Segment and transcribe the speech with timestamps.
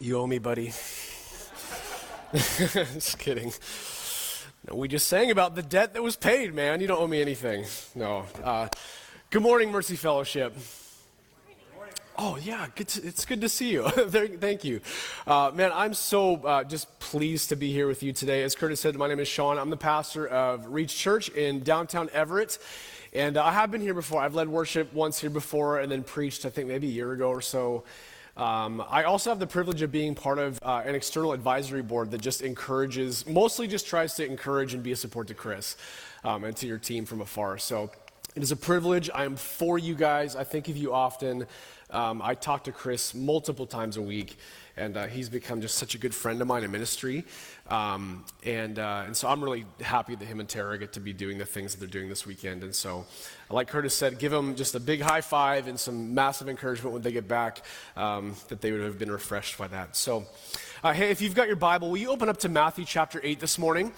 [0.00, 0.66] You owe me, buddy.
[2.32, 3.52] just kidding.
[4.68, 6.80] No, we just sang about the debt that was paid, man.
[6.80, 7.64] You don't owe me anything.
[7.96, 8.24] No.
[8.44, 8.68] Uh,
[9.30, 10.56] good morning, Mercy Fellowship.
[12.16, 13.88] Oh, yeah, good to, it's good to see you.
[13.90, 14.82] Thank you.
[15.26, 18.44] Uh, man, I'm so uh, just pleased to be here with you today.
[18.44, 19.58] As Curtis said, my name is Sean.
[19.58, 22.58] I'm the pastor of Reach Church in downtown Everett.
[23.12, 24.20] And uh, I have been here before.
[24.20, 27.30] I've led worship once here before and then preached, I think, maybe a year ago
[27.30, 27.82] or so.
[28.38, 32.12] Um, I also have the privilege of being part of uh, an external advisory board
[32.12, 35.76] that just encourages, mostly just tries to encourage and be a support to Chris
[36.22, 37.58] um, and to your team from afar.
[37.58, 37.90] So
[38.36, 39.10] it is a privilege.
[39.12, 40.36] I am for you guys.
[40.36, 41.46] I think of you often.
[41.90, 44.38] Um, I talk to Chris multiple times a week,
[44.78, 47.24] and uh, he's become just such a good friend of mine in ministry.
[47.68, 51.12] Um, and, uh, and so I'm really happy that him and Tara get to be
[51.12, 52.62] doing the things that they're doing this weekend.
[52.62, 53.04] And so,
[53.50, 57.02] like Curtis said, give them just a big high five and some massive encouragement when
[57.02, 57.62] they get back,
[57.96, 59.96] um, that they would have been refreshed by that.
[59.96, 60.26] So,
[60.82, 63.40] uh, hey, if you've got your Bible, will you open up to Matthew chapter 8
[63.40, 63.92] this morning?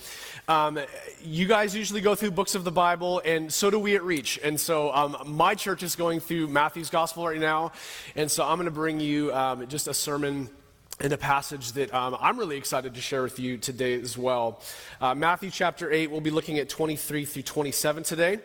[0.49, 0.79] Um,
[1.23, 4.41] you guys usually go through books of the Bible, and so do we at Reach.
[4.43, 7.73] And so um, my church is going through Matthew's gospel right now.
[8.17, 10.49] And so I'm going to bring you um, just a sermon
[11.01, 14.61] and a passage that um, I'm really excited to share with you today as well.
[15.01, 18.39] Uh, Matthew chapter 8, we'll be looking at 23 through 27 today.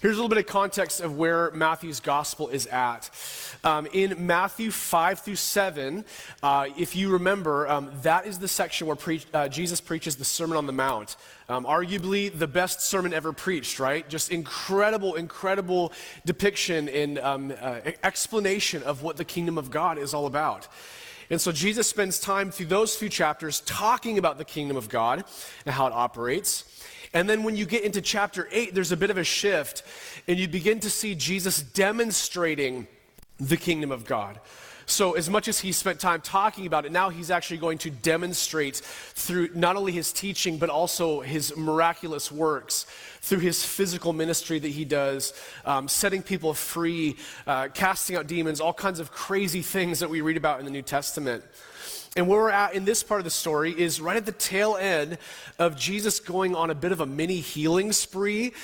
[0.00, 3.10] Here's a little bit of context of where Matthew's gospel is at.
[3.64, 6.04] Um, in Matthew 5 through 7,
[6.42, 10.24] uh, if you remember, um, that is the section where pre- uh, Jesus preaches the
[10.24, 11.16] Sermon on the Mount.
[11.50, 14.08] Um, arguably the best sermon ever preached, right?
[14.08, 15.92] Just incredible, incredible
[16.24, 20.66] depiction and um, uh, explanation of what the kingdom of God is all about.
[21.30, 25.24] And so Jesus spends time through those few chapters talking about the kingdom of God
[25.64, 26.64] and how it operates.
[27.14, 29.82] And then when you get into chapter 8, there's a bit of a shift,
[30.28, 32.86] and you begin to see Jesus demonstrating
[33.38, 34.38] the kingdom of God.
[34.90, 37.90] So, as much as he spent time talking about it, now he's actually going to
[37.90, 42.86] demonstrate through not only his teaching, but also his miraculous works,
[43.20, 45.32] through his physical ministry that he does,
[45.64, 50.22] um, setting people free, uh, casting out demons, all kinds of crazy things that we
[50.22, 51.44] read about in the New Testament.
[52.16, 54.74] And where we're at in this part of the story is right at the tail
[54.74, 55.18] end
[55.60, 58.54] of Jesus going on a bit of a mini healing spree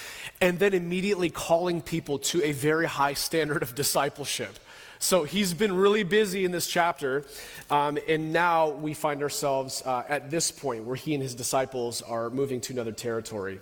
[0.41, 4.59] and then immediately calling people to a very high standard of discipleship.
[5.07, 7.25] So he's been really busy in this chapter,
[7.71, 12.03] um, and now we find ourselves uh, at this point where he and his disciples
[12.03, 13.61] are moving to another territory.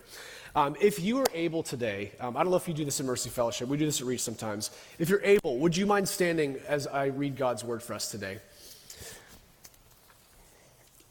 [0.57, 3.05] Um, if you are able today, um, I don't know if you do this in
[3.05, 4.71] Mercy Fellowship, we do this at Reach sometimes.
[4.99, 8.39] If you're able, would you mind standing as I read God's word for us today?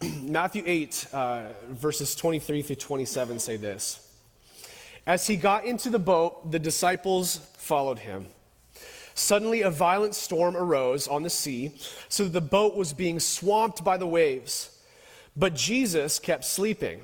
[0.19, 4.11] Matthew 8, uh, verses 23 through 27 say this
[5.05, 8.25] As he got into the boat, the disciples followed him.
[9.15, 11.71] Suddenly, a violent storm arose on the sea,
[12.09, 14.77] so that the boat was being swamped by the waves.
[15.35, 17.01] But Jesus kept sleeping.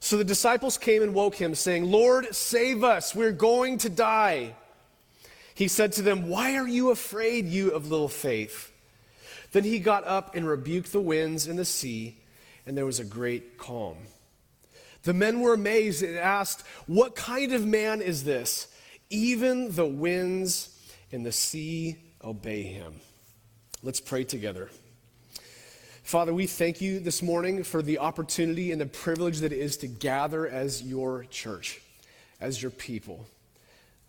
[0.00, 4.54] So the disciples came and woke him, saying, Lord, save us, we're going to die.
[5.54, 8.72] He said to them, Why are you afraid, you of little faith?
[9.52, 12.16] Then he got up and rebuked the winds and the sea,
[12.66, 13.96] and there was a great calm.
[15.02, 18.68] The men were amazed and asked, What kind of man is this?
[19.10, 20.79] Even the winds
[21.12, 22.94] and the sea obey him.
[23.82, 24.70] Let's pray together.
[26.02, 29.76] Father, we thank you this morning for the opportunity and the privilege that it is
[29.78, 31.80] to gather as your church,
[32.40, 33.26] as your people.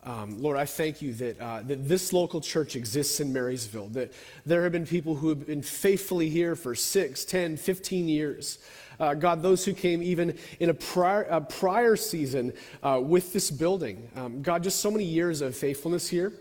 [0.04, 4.12] Um, Lord, I thank you that, uh, that this local church exists in Marysville, that
[4.44, 8.58] there have been people who have been faithfully here for 6, 10, 15 years.
[8.98, 12.52] Uh, God, those who came even in a prior, a prior season
[12.82, 14.08] uh, with this building.
[14.16, 16.32] Um, God, just so many years of faithfulness here.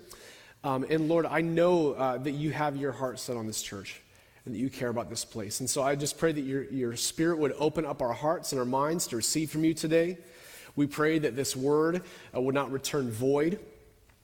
[0.64, 4.00] Um, and Lord, I know uh, that you have your heart set on this church
[4.46, 5.60] and that you care about this place.
[5.60, 8.60] And so I just pray that your, your spirit would open up our hearts and
[8.60, 10.18] our minds to receive from you today.
[10.76, 12.04] We pray that this word
[12.36, 13.60] uh, would not return void.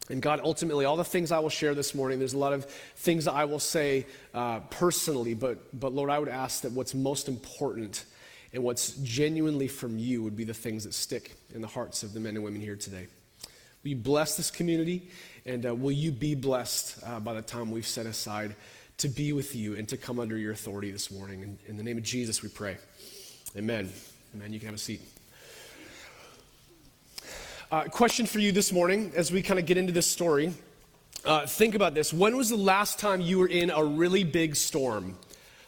[0.10, 2.66] And God, ultimately, all the things I will share this morning, there's a lot of
[2.66, 6.94] things that I will say uh, personally, but, but Lord, I would ask that what's
[6.94, 8.06] most important
[8.54, 12.14] and what's genuinely from you would be the things that stick in the hearts of
[12.14, 13.08] the men and women here today.
[13.84, 15.10] You bless this community?
[15.48, 18.54] And uh, will you be blessed uh, by the time we've set aside
[18.98, 21.42] to be with you and to come under your authority this morning?
[21.42, 22.76] In, in the name of Jesus, we pray.
[23.56, 23.90] Amen.
[24.36, 24.52] Amen.
[24.52, 25.00] You can have a seat.
[27.72, 30.54] Uh, question for you this morning as we kind of get into this story.
[31.24, 32.12] Uh, think about this.
[32.12, 35.18] When was the last time you were in a really big storm?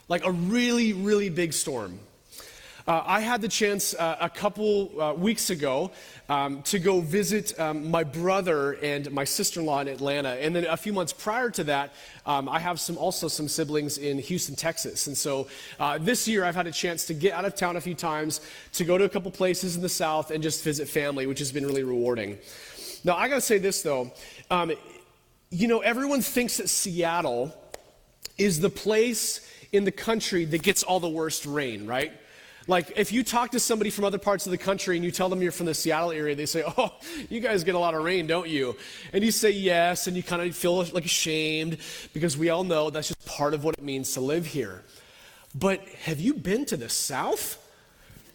[0.08, 1.98] Like a really, really big storm?
[2.90, 5.92] Uh, I had the chance uh, a couple uh, weeks ago
[6.28, 10.76] um, to go visit um, my brother and my sister-in-law in Atlanta, and then a
[10.76, 11.92] few months prior to that,
[12.26, 15.46] um, I have some also some siblings in Houston, Texas, and so
[15.78, 18.40] uh, this year I've had a chance to get out of town a few times
[18.72, 21.52] to go to a couple places in the South and just visit family, which has
[21.52, 22.38] been really rewarding.
[23.04, 24.10] Now I got to say this though,
[24.50, 24.72] um,
[25.50, 27.54] you know everyone thinks that Seattle
[28.36, 32.10] is the place in the country that gets all the worst rain, right?
[32.66, 35.28] Like, if you talk to somebody from other parts of the country and you tell
[35.28, 36.92] them you're from the Seattle area, they say, Oh,
[37.28, 38.76] you guys get a lot of rain, don't you?
[39.12, 41.78] And you say yes, and you kind of feel like ashamed
[42.12, 44.82] because we all know that's just part of what it means to live here.
[45.54, 47.56] But have you been to the South?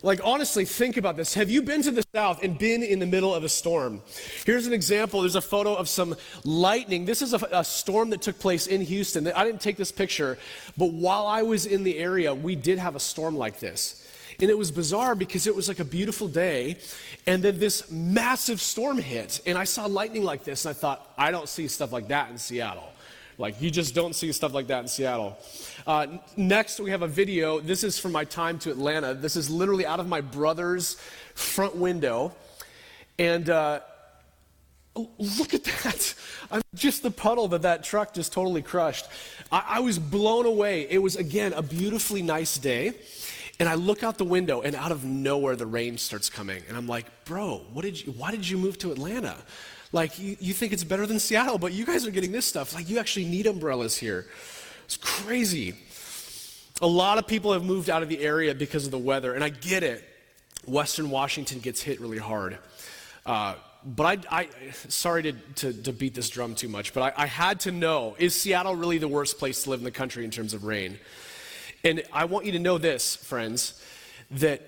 [0.05, 1.33] Like, honestly, think about this.
[1.33, 4.03] Have you been to the South and been in the middle of a storm?
[4.45, 5.21] Here's an example.
[5.21, 7.05] There's a photo of some lightning.
[7.05, 9.27] This is a, a, storm that took place in Houston.
[9.31, 10.37] I didn't take this picture,
[10.77, 14.04] but while I was in the area, we did have a storm like this.
[14.39, 16.77] And it was bizarre because it was like a beautiful day,
[17.25, 19.41] and then this massive storm hit.
[19.45, 22.29] And I saw lightning like this, and I thought, I don't see stuff like that
[22.29, 22.91] in Seattle.
[23.37, 25.37] Like, you just don't see stuff like that in Seattle.
[25.85, 27.59] Uh, next, we have a video.
[27.59, 29.13] This is from my time to Atlanta.
[29.13, 30.95] This is literally out of my brother's
[31.33, 32.33] front window.
[33.19, 33.81] And uh,
[34.95, 36.13] look at that.
[36.51, 39.05] I'm just the puddle that that truck just totally crushed.
[39.51, 40.87] I, I was blown away.
[40.89, 42.93] It was, again, a beautifully nice day.
[43.59, 46.61] And I look out the window, and out of nowhere, the rain starts coming.
[46.67, 49.37] And I'm like, bro, what did you, why did you move to Atlanta?
[49.93, 52.75] Like, you, you think it's better than Seattle, but you guys are getting this stuff.
[52.75, 54.27] Like, you actually need umbrellas here.
[54.83, 55.75] It's crazy.
[56.81, 59.43] A lot of people have moved out of the area because of the weather, and
[59.43, 60.03] I get it.
[60.65, 62.57] Western Washington gets hit really hard.
[63.25, 63.55] Uh,
[63.85, 64.49] but I, I
[64.89, 68.15] sorry to, to, to, beat this drum too much, but I, I had to know
[68.17, 70.99] is Seattle really the worst place to live in the country in terms of rain?
[71.85, 73.79] And I want you to know this, friends,
[74.31, 74.59] that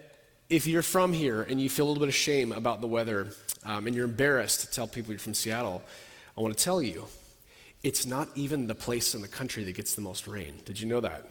[0.52, 3.30] if you're from here and you feel a little bit of shame about the weather
[3.66, 5.82] um, and you're embarrassed to tell people you're from Seattle,
[6.38, 7.06] I want to tell you,
[7.82, 10.60] it's not even the place in the country that gets the most rain.
[10.64, 11.26] Did you know that?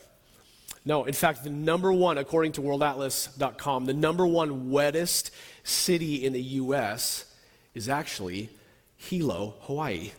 [0.84, 5.30] No, in fact, the number one, according to worldatlas.com, the number one wettest
[5.62, 7.32] city in the U.S.
[7.74, 8.48] is actually
[8.96, 10.10] Hilo, Hawaii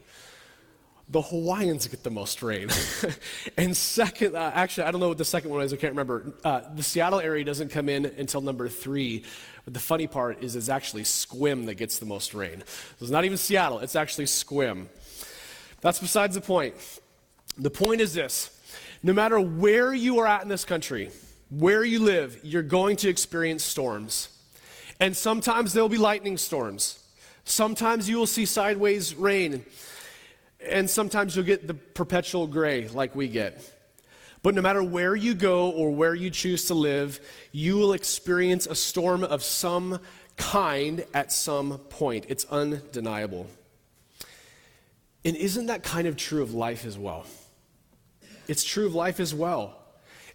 [1.09, 2.69] the Hawaiians get the most rain.
[3.57, 6.33] and second, uh, actually, I don't know what the second one is, I can't remember.
[6.44, 9.24] Uh, the Seattle area doesn't come in until number three.
[9.63, 12.63] But the funny part is it's actually Sequim that gets the most rain.
[12.65, 14.88] So it's not even Seattle, it's actually Sequim.
[15.81, 16.75] That's besides the point.
[17.57, 18.53] The point is this
[19.03, 21.12] no matter where you are at in this country,
[21.50, 24.30] where you live, you're going to experience storms.
[25.00, 27.03] And sometimes there'll be lightning storms.
[27.45, 29.63] Sometimes you will see sideways rain
[30.59, 33.62] and sometimes you'll get the perpetual gray like we get.
[34.44, 37.19] But no matter where you go or where you choose to live,
[37.51, 40.00] you will experience a storm of some
[40.38, 42.25] kind at some point.
[42.30, 43.48] It's undeniable.
[45.25, 47.25] And isn't that kind of true of life as well?
[48.48, 49.75] It's true of life as well.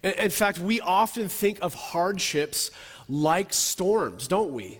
[0.03, 2.69] In fact, we often think of hardships
[3.07, 4.79] like storms, don't we?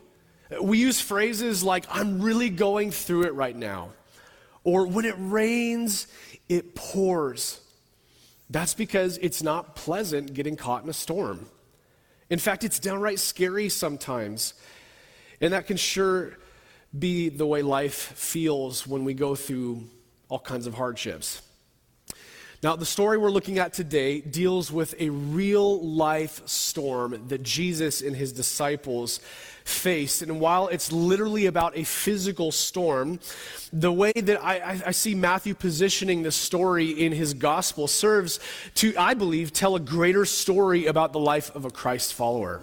[0.62, 3.90] We use phrases like, I'm really going through it right now.
[4.64, 6.08] Or when it rains,
[6.48, 7.60] it pours.
[8.50, 11.48] That's because it's not pleasant getting caught in a storm.
[12.30, 14.54] In fact, it's downright scary sometimes.
[15.42, 16.38] And that can sure
[16.98, 19.84] be the way life feels when we go through
[20.30, 21.42] all kinds of hardships.
[22.64, 28.02] Now, the story we're looking at today deals with a real life storm that Jesus
[28.02, 29.20] and his disciples
[29.66, 30.22] faced.
[30.22, 33.20] And while it's literally about a physical storm,
[33.74, 38.40] the way that I, I, see Matthew positioning the story in his gospel serves
[38.76, 42.62] to, I believe, tell a greater story about the life of a Christ follower.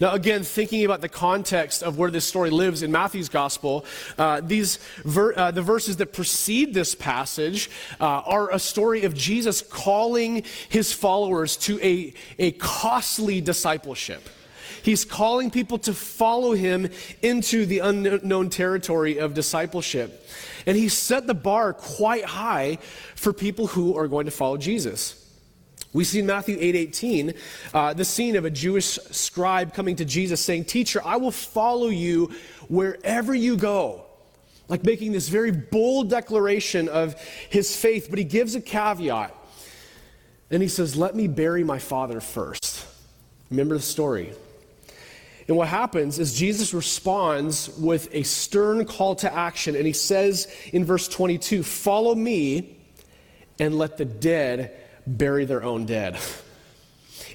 [0.00, 3.84] Now, again, thinking about the context of where this story lives in Matthew's gospel,
[4.16, 7.68] uh, these ver- uh, the verses that precede this passage
[8.00, 14.28] uh, are a story of Jesus calling his followers to a, a costly discipleship.
[14.82, 16.88] He's calling people to follow him
[17.20, 20.26] into the unknown territory of discipleship.
[20.66, 22.78] And he set the bar quite high
[23.16, 25.27] for people who are going to follow Jesus.
[25.92, 27.34] We see in Matthew 8 18,
[27.72, 31.88] uh, the scene of a Jewish scribe coming to Jesus saying, Teacher, I will follow
[31.88, 32.32] you
[32.68, 34.04] wherever you go.
[34.68, 37.18] Like making this very bold declaration of
[37.48, 39.34] his faith, but he gives a caveat.
[40.50, 42.86] And he says, Let me bury my father first.
[43.50, 44.34] Remember the story.
[45.46, 49.74] And what happens is Jesus responds with a stern call to action.
[49.74, 52.76] And he says in verse 22 Follow me
[53.58, 56.18] and let the dead bury their own dead.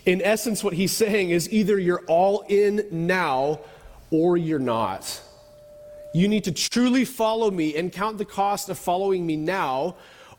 [0.06, 3.62] In essence, what he's saying is either you're all in now
[4.12, 5.22] or you're not.
[6.13, 9.96] You need to truly follow me and count the cost of following me now,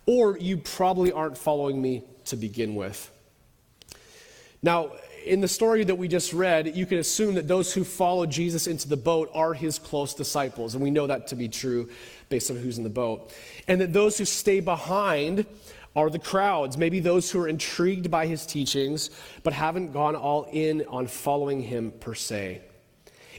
[0.07, 3.11] or you probably aren't following me to begin with.
[4.63, 4.93] Now,
[5.25, 8.67] in the story that we just read, you can assume that those who follow Jesus
[8.67, 11.89] into the boat are his close disciples, and we know that to be true
[12.29, 13.33] based on who's in the boat.
[13.67, 15.47] And that those who stay behind
[15.97, 19.11] are the crowds, maybe those who are intrigued by his teachings,
[19.43, 22.63] but haven't gone all in on following him per se.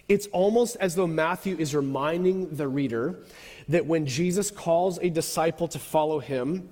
[0.07, 3.23] It's almost as though Matthew is reminding the reader
[3.67, 6.69] that when Jesus calls a disciple to follow him,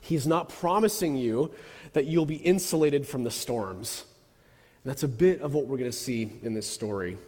[0.00, 1.52] he's not promising you
[1.92, 4.04] that you'll be insulated from the storms.
[4.82, 7.18] And that's a bit of what we're going to see in this story.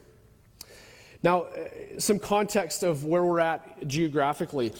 [1.22, 4.72] Now, uh, some context of where we're at geographically.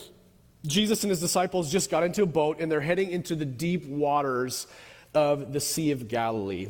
[0.67, 3.87] Jesus and his disciples just got into a boat and they're heading into the deep
[3.87, 4.67] waters
[5.15, 6.69] of the Sea of Galilee.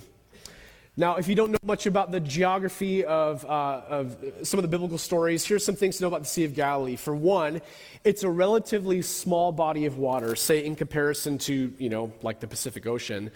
[0.99, 4.69] Now, if you don't know much about the geography of, uh, of some of the
[4.69, 6.97] biblical stories, here's some things to know about the Sea of Galilee.
[6.97, 7.61] For one,
[8.03, 12.47] it's a relatively small body of water, say in comparison to, you know, like the
[12.47, 13.31] Pacific Ocean,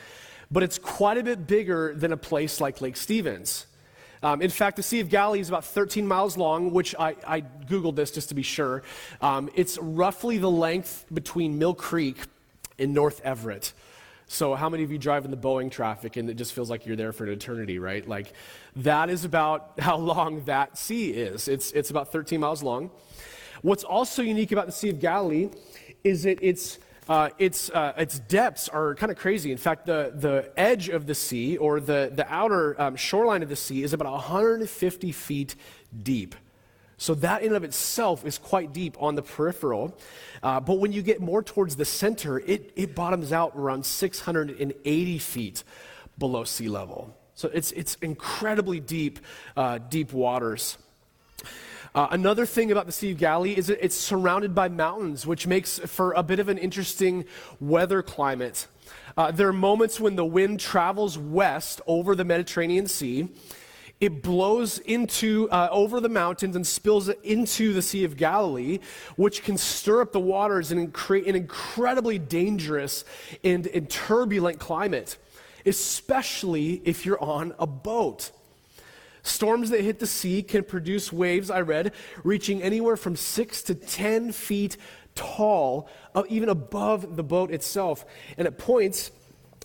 [0.50, 3.67] but it's quite a bit bigger than a place like Lake Stevens.
[4.23, 7.41] Um, in fact, the Sea of Galilee is about 13 miles long, which I, I
[7.41, 8.83] Googled this just to be sure.
[9.23, 12.19] Um, it's roughly the length between Mill Creek
[12.79, 13.73] and North Everett.
[14.27, 16.87] So, how many of you drive in the Boeing traffic and it just feels like
[16.87, 18.07] you're there for an eternity, right?
[18.07, 18.33] Like,
[18.77, 21.49] that is about how long that sea is.
[21.49, 22.91] It's, it's about 13 miles long.
[23.62, 25.50] What's also unique about the Sea of Galilee
[26.05, 26.79] is that it's
[27.11, 29.50] uh, its, uh, its depths are kind of crazy.
[29.50, 33.49] In fact, the, the edge of the sea, or the, the outer um, shoreline of
[33.49, 35.57] the sea, is about 150 feet
[36.05, 36.37] deep.
[36.99, 39.99] So that in and of itself is quite deep on the peripheral.
[40.40, 45.19] Uh, but when you get more towards the center, it, it bottoms out around 680
[45.19, 45.64] feet
[46.17, 47.12] below sea level.
[47.35, 49.19] So it's, it's incredibly deep,
[49.57, 50.79] uh, deep waters.
[51.92, 55.80] Uh, another thing about the Sea of Galilee is it's surrounded by mountains, which makes
[55.80, 57.25] for a bit of an interesting
[57.59, 58.68] weather climate.
[59.16, 63.28] Uh, there are moments when the wind travels west over the Mediterranean Sea.
[64.00, 68.78] It blows into uh, over the mountains and spills into the Sea of Galilee,
[69.16, 73.04] which can stir up the waters and create an incredibly dangerous
[73.42, 75.18] and, and turbulent climate,
[75.66, 78.30] especially if you're on a boat.
[79.23, 81.93] Storms that hit the sea can produce waves, I read,
[82.25, 84.77] reaching anywhere from six to 10 feet
[85.15, 88.05] tall, uh, even above the boat itself.
[88.39, 89.11] And at points,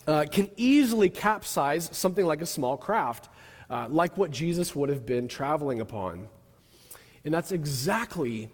[0.06, 3.28] uh, can easily capsize something like a small craft,
[3.70, 6.28] uh, like what Jesus would have been traveling upon.
[7.24, 8.50] And that's exactly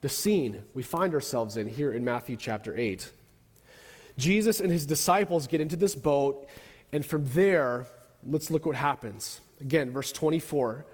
[0.00, 3.10] the scene we find ourselves in here in Matthew chapter 8.
[4.18, 6.48] Jesus and his disciples get into this boat,
[6.92, 7.86] and from there,
[8.26, 9.40] let's look what happens.
[9.60, 10.86] Again, verse 24.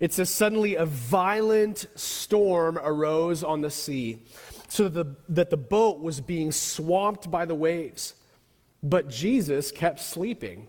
[0.00, 4.22] It says, Suddenly a violent storm arose on the sea,
[4.68, 8.14] so that the, that the boat was being swamped by the waves.
[8.82, 10.68] But Jesus kept sleeping.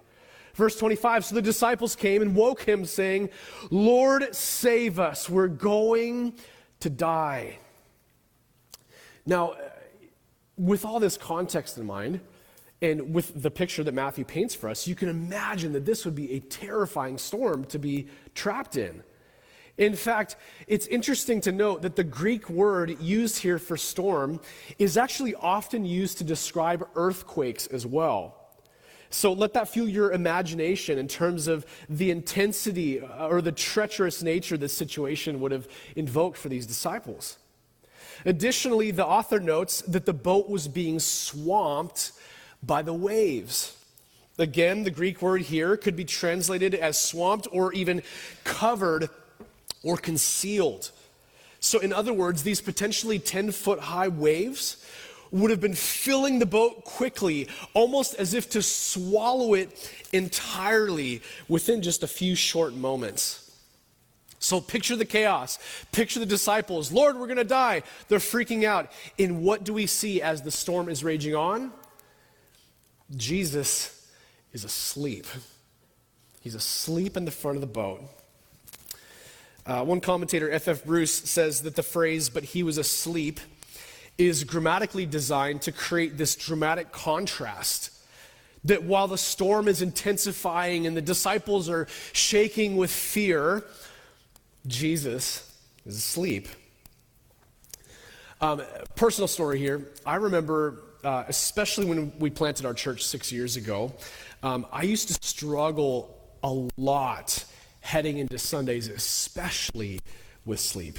[0.53, 3.29] Verse 25 So the disciples came and woke him, saying,
[3.69, 5.29] Lord, save us.
[5.29, 6.35] We're going
[6.79, 7.57] to die.
[9.25, 9.55] Now,
[10.57, 12.21] with all this context in mind,
[12.85, 16.13] and with the picture that Matthew paints for us, you can imagine that this would
[16.13, 19.03] be a terrifying storm to be trapped in.
[19.77, 20.35] In fact,
[20.67, 24.39] it's interesting to note that the Greek word used here for storm
[24.77, 28.35] is actually often used to describe earthquakes as well.
[29.09, 34.21] So let that fuel your imagination in terms of the intensity uh, or the treacherous
[34.21, 37.37] nature this situation would have invoked for these disciples.
[38.25, 42.11] Additionally, the author notes that the boat was being swamped
[42.65, 43.77] by the waves.
[44.37, 48.01] Again, the Greek word here could be translated as swamped or even
[48.43, 49.09] covered
[49.83, 50.91] or concealed.
[51.61, 54.85] So, in other words, these potentially 10 foot high waves
[55.31, 61.81] would have been filling the boat quickly, almost as if to swallow it entirely within
[61.81, 63.41] just a few short moments.
[64.39, 65.57] So picture the chaos.
[65.91, 66.91] Picture the disciples.
[66.91, 67.81] Lord, we're going to die.
[68.09, 68.91] They're freaking out.
[69.17, 71.71] And what do we see as the storm is raging on?
[73.15, 74.09] Jesus
[74.53, 75.25] is asleep.
[76.41, 78.01] He's asleep in the front of the boat.
[79.65, 80.85] Uh, one commentator, F.F.
[80.85, 83.39] Bruce, says that the phrase, but he was asleep,
[84.17, 87.91] is grammatically designed to create this dramatic contrast.
[88.63, 93.63] That while the storm is intensifying and the disciples are shaking with fear,
[94.67, 95.51] Jesus
[95.85, 96.47] is asleep.
[98.41, 98.61] Um,
[98.95, 99.87] personal story here.
[100.05, 103.93] I remember uh, especially when we planted our church six years ago,
[104.43, 107.45] um, I used to struggle a lot
[107.81, 110.01] heading into Sundays, especially
[110.45, 110.97] with sleep.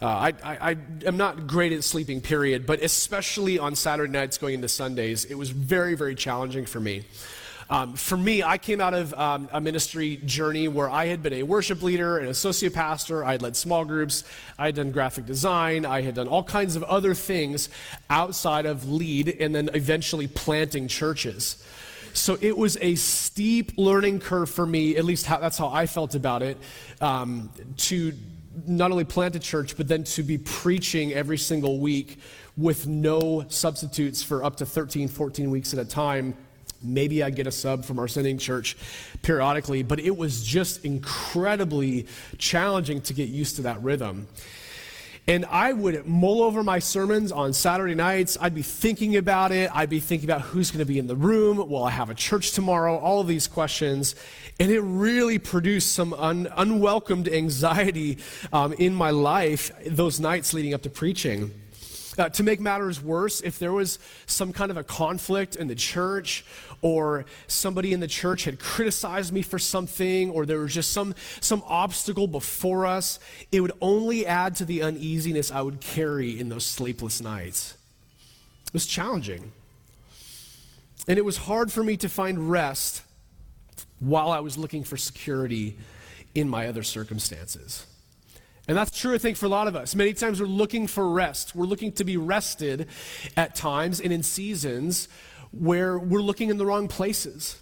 [0.00, 4.38] Uh, I, I, I, am not great at sleeping, period, but especially on Saturday nights
[4.38, 7.04] going into Sundays, it was very, very challenging for me.
[7.72, 11.32] Um, for me, I came out of um, a ministry journey where I had been
[11.32, 14.24] a worship leader, an associate pastor, I had led small groups,
[14.58, 17.70] I had done graphic design, I had done all kinds of other things
[18.10, 21.64] outside of lead and then eventually planting churches.
[22.12, 25.86] So it was a steep learning curve for me, at least how, that's how I
[25.86, 26.58] felt about it,
[27.00, 27.48] um,
[27.78, 28.12] to
[28.66, 32.18] not only plant a church, but then to be preaching every single week
[32.54, 36.36] with no substitutes for up to 13, 14 weeks at a time
[36.82, 38.76] Maybe I get a sub from our sending church
[39.22, 42.06] periodically, but it was just incredibly
[42.38, 44.28] challenging to get used to that rhythm.
[45.28, 48.36] And I would mull over my sermons on Saturday nights.
[48.40, 49.70] I'd be thinking about it.
[49.72, 51.58] I'd be thinking about who's going to be in the room.
[51.58, 52.98] Will I have a church tomorrow?
[52.98, 54.16] All of these questions.
[54.58, 58.18] And it really produced some un- unwelcomed anxiety
[58.52, 61.52] um, in my life those nights leading up to preaching.
[62.18, 65.74] Uh, to make matters worse, if there was some kind of a conflict in the
[65.74, 66.44] church,
[66.82, 71.14] or somebody in the church had criticized me for something, or there was just some,
[71.40, 73.20] some obstacle before us,
[73.52, 77.76] it would only add to the uneasiness I would carry in those sleepless nights.
[78.66, 79.52] It was challenging.
[81.06, 83.02] And it was hard for me to find rest
[84.00, 85.76] while I was looking for security
[86.34, 87.86] in my other circumstances.
[88.68, 89.94] And that's true, I think, for a lot of us.
[89.94, 91.54] Many times we're looking for rest.
[91.54, 92.88] We're looking to be rested
[93.36, 95.08] at times and in seasons
[95.52, 97.58] where we're looking in the wrong places.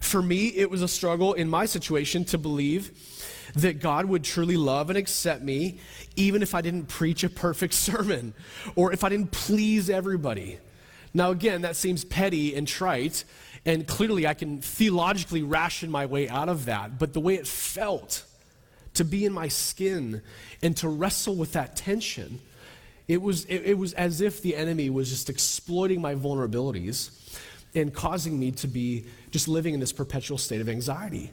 [0.00, 2.92] For me, it was a struggle in my situation to believe
[3.54, 5.80] that God would truly love and accept me
[6.16, 8.34] even if I didn't preach a perfect sermon
[8.76, 10.58] or if I didn't please everybody.
[11.14, 13.24] Now, again, that seems petty and trite,
[13.64, 16.98] and clearly I can theologically ration my way out of that.
[16.98, 18.24] But the way it felt,
[18.94, 20.22] to be in my skin
[20.62, 22.40] and to wrestle with that tension.
[23.08, 27.10] It was, it, it, was as if the enemy was just exploiting my vulnerabilities
[27.74, 31.32] and causing me to be just living in this perpetual state of anxiety.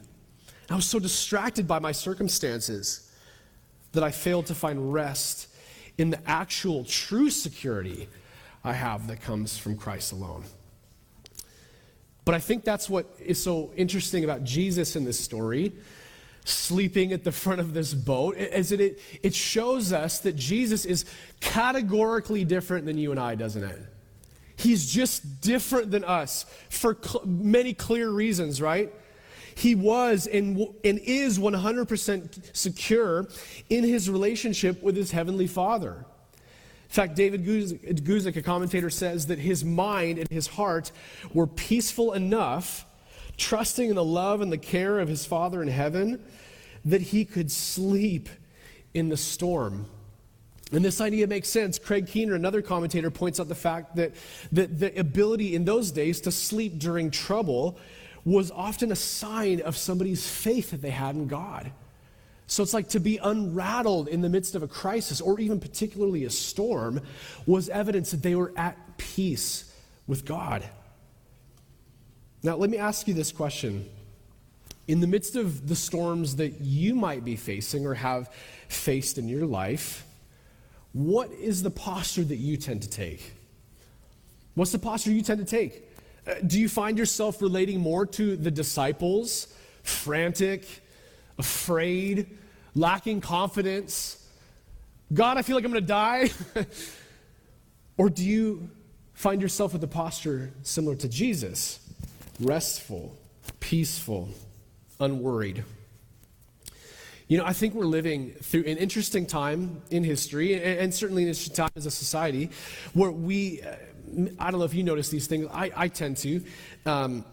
[0.69, 3.11] I was so distracted by my circumstances
[3.91, 5.49] that I failed to find rest
[5.97, 8.07] in the actual true security
[8.63, 10.43] I have that comes from Christ alone.
[12.23, 15.73] But I think that's what is so interesting about Jesus in this story
[16.45, 20.85] sleeping at the front of this boat is that it, it shows us that Jesus
[20.85, 21.05] is
[21.41, 23.79] categorically different than you and I, doesn't it?
[24.55, 28.93] He's just different than us for cl- many clear reasons, right?
[29.55, 33.27] He was and, and is 100% secure
[33.69, 36.05] in his relationship with his heavenly Father.
[36.83, 40.91] In fact, David Guzik, a commentator, says that his mind and his heart
[41.33, 42.84] were peaceful enough
[43.37, 46.23] trusting in the love and the care of his Father in heaven,
[46.85, 48.29] that he could sleep
[48.93, 49.85] in the storm.
[50.71, 51.77] And this idea makes sense.
[51.77, 54.13] Craig Keener, another commentator, points out the fact that,
[54.51, 57.77] that the ability in those days to sleep during trouble
[58.23, 61.71] was often a sign of somebody's faith that they had in God.
[62.47, 66.25] So it's like to be unrattled in the midst of a crisis or even particularly
[66.25, 67.01] a storm
[67.45, 69.73] was evidence that they were at peace
[70.07, 70.63] with God.
[72.45, 73.89] Now, let me ask you this question.
[74.87, 78.31] In the midst of the storms that you might be facing or have
[78.67, 80.05] faced in your life,
[80.93, 83.33] what is the posture that you tend to take?
[84.53, 85.89] What's the posture you tend to take?
[86.27, 90.67] Uh, do you find yourself relating more to the disciples, frantic,
[91.39, 92.27] afraid,
[92.75, 94.23] lacking confidence?
[95.11, 96.29] God, I feel like I'm going to die?
[97.97, 98.69] or do you
[99.15, 101.79] find yourself with a posture similar to Jesus?
[102.39, 103.17] Restful,
[103.59, 104.29] peaceful,
[104.99, 105.63] unworried.
[107.27, 111.29] You know, I think we're living through an interesting time in history, and, certainly an
[111.29, 112.51] interesting time as a society,
[112.93, 113.75] where we, uh,
[114.37, 116.43] I don't know if you notice these things, I, I tend to.
[116.85, 117.25] Um,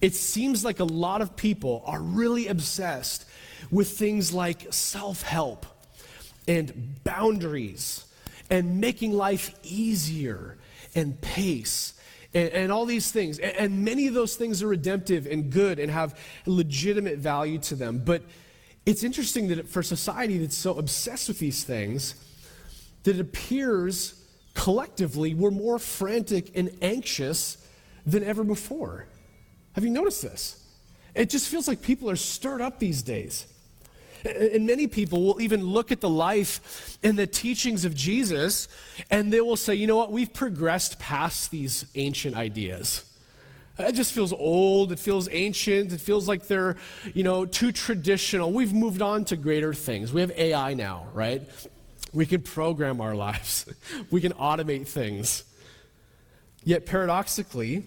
[0.00, 3.26] it seems like a lot of people are really obsessed
[3.70, 5.66] with things like self help
[6.46, 8.04] and boundaries
[8.50, 10.58] and making life easier
[10.94, 11.94] and pace
[12.34, 13.38] and, and all these things.
[13.38, 17.74] And, and many of those things are redemptive and good and have legitimate value to
[17.74, 18.02] them.
[18.04, 18.22] But
[18.84, 22.14] it's interesting that for society that's so obsessed with these things,
[23.04, 24.20] that it appears
[24.54, 27.58] collectively we're more frantic and anxious
[28.06, 29.06] than ever before.
[29.72, 30.62] Have you noticed this?
[31.14, 33.46] It just feels like people are stirred up these days.
[34.24, 38.68] And many people will even look at the life and the teachings of Jesus
[39.10, 43.04] and they will say, you know what, we've progressed past these ancient ideas.
[43.78, 44.92] It just feels old.
[44.92, 45.92] It feels ancient.
[45.92, 46.76] It feels like they're,
[47.12, 48.52] you know, too traditional.
[48.52, 50.12] We've moved on to greater things.
[50.12, 51.42] We have AI now, right?
[52.12, 53.66] We can program our lives.
[54.10, 55.44] we can automate things.
[56.62, 57.84] Yet paradoxically,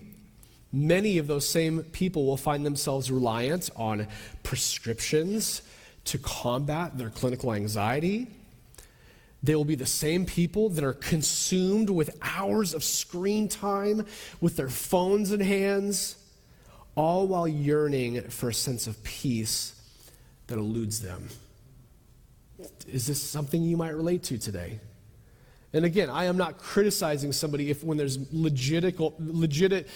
[0.73, 4.08] many of those same people will find themselves reliant on
[4.43, 5.62] prescriptions
[6.08, 8.28] to combat their clinical anxiety.
[9.43, 14.06] They will be the same people that are consumed with hours of screen time
[14.41, 16.15] with their phones in hands,
[16.96, 19.80] all while yearning for a sense of peace
[20.48, 21.30] that eludes them.
[22.88, 24.80] Is this something you might relate to today?
[25.74, 29.88] And again, I am not criticizing somebody if when there's legit, legit,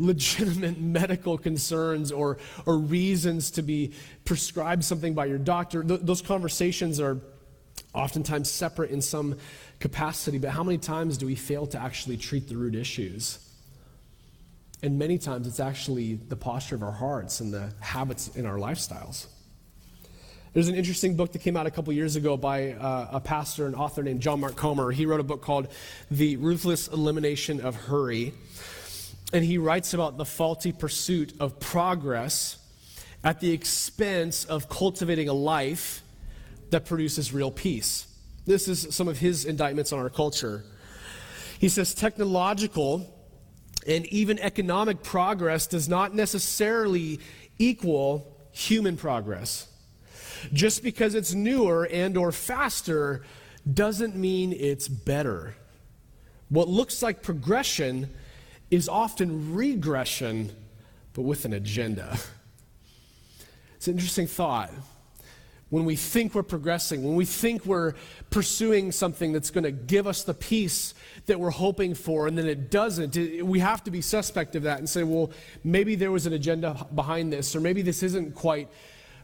[0.00, 3.92] legitimate medical concerns or, or reasons to be
[4.24, 5.84] prescribed something by your doctor.
[5.84, 7.18] Th- those conversations are
[7.94, 9.36] oftentimes separate in some
[9.78, 13.46] capacity, but how many times do we fail to actually treat the root issues?
[14.82, 18.56] And many times it's actually the posture of our hearts and the habits in our
[18.56, 19.26] lifestyles.
[20.52, 23.66] There's an interesting book that came out a couple years ago by uh, a pastor
[23.66, 24.90] and author named John Mark Comer.
[24.90, 25.68] He wrote a book called
[26.10, 28.32] The Ruthless Elimination of Hurry.
[29.32, 32.58] And he writes about the faulty pursuit of progress
[33.22, 36.02] at the expense of cultivating a life
[36.70, 38.06] that produces real peace.
[38.46, 40.64] This is some of his indictments on our culture.
[41.58, 43.06] He says technological
[43.86, 47.20] and even economic progress does not necessarily
[47.58, 49.68] equal human progress.
[50.52, 53.22] Just because it's newer and or faster
[53.72, 55.54] doesn't mean it's better.
[56.48, 58.10] What looks like progression
[58.70, 60.50] is often regression,
[61.12, 62.16] but with an agenda.
[63.76, 64.70] It's an interesting thought.
[65.70, 67.94] When we think we're progressing, when we think we're
[68.28, 70.94] pursuing something that's going to give us the peace
[71.26, 74.80] that we're hoping for, and then it doesn't, we have to be suspect of that
[74.80, 75.30] and say, well,
[75.64, 78.68] maybe there was an agenda behind this, or maybe this isn't quite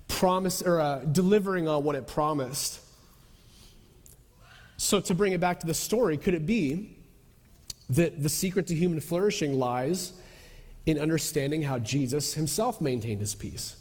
[0.08, 2.80] promise or uh, delivering on what it promised.
[4.78, 6.95] So, to bring it back to the story, could it be
[7.90, 10.12] that the secret to human flourishing lies
[10.86, 13.76] in understanding how Jesus himself maintained his peace?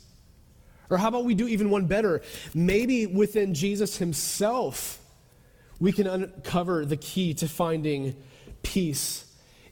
[0.90, 2.22] Or how about we do even one better?
[2.54, 5.00] Maybe within Jesus himself,
[5.80, 8.16] we can uncover the key to finding
[8.62, 9.26] peace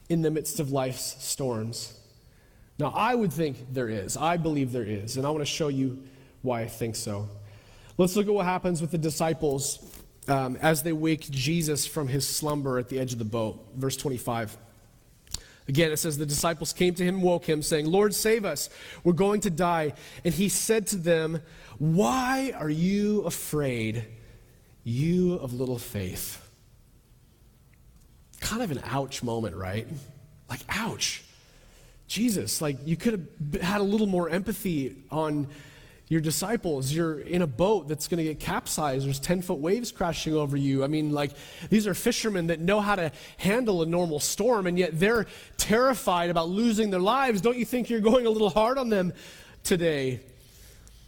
[0.08, 1.98] in the midst of life's storms.
[2.78, 4.16] Now, I would think there is.
[4.16, 5.16] I believe there is.
[5.16, 6.02] And I want to show you
[6.42, 7.28] why I think so.
[7.96, 9.93] Let's look at what happens with the disciples
[10.28, 13.64] um, as they wake Jesus from his slumber at the edge of the boat.
[13.76, 14.56] Verse 25.
[15.66, 18.68] Again, it says, The disciples came to him, woke him, saying, Lord, save us.
[19.02, 19.94] We're going to die.
[20.24, 21.40] And he said to them,
[21.78, 24.04] Why are you afraid,
[24.82, 26.40] you of little faith?
[28.40, 29.86] Kind of an ouch moment, right?
[30.50, 31.24] Like, ouch.
[32.06, 35.48] Jesus, like, you could have had a little more empathy on
[36.08, 39.06] your disciples, you're in a boat that's going to get capsized.
[39.06, 40.84] There's 10 foot waves crashing over you.
[40.84, 41.32] I mean, like,
[41.70, 46.28] these are fishermen that know how to handle a normal storm, and yet they're terrified
[46.28, 47.40] about losing their lives.
[47.40, 49.14] Don't you think you're going a little hard on them
[49.62, 50.20] today?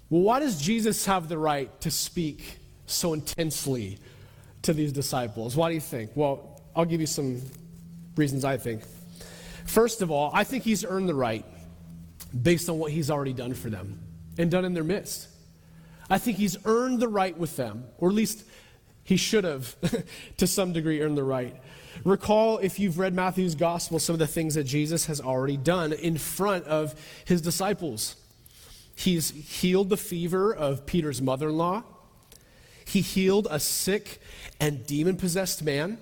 [0.08, 3.98] Well, why does Jesus have the right to speak so intensely
[4.62, 5.56] to these disciples?
[5.56, 6.12] Why do you think?
[6.14, 7.42] Well, I'll give you some
[8.16, 8.82] reasons I think.
[9.66, 11.44] First of all, I think he's earned the right
[12.40, 14.05] based on what he's already done for them
[14.38, 15.28] and done in their midst.
[16.08, 18.44] I think he's earned the right with them, or at least
[19.02, 19.76] he should have,
[20.36, 21.56] to some degree, earned the right.
[22.04, 25.92] Recall, if you've read Matthew's gospel, some of the things that Jesus has already done
[25.92, 26.94] in front of
[27.24, 28.16] his disciples.
[28.94, 31.84] He's healed the fever of Peter's mother in law,
[32.84, 34.20] he healed a sick
[34.60, 35.98] and demon possessed man.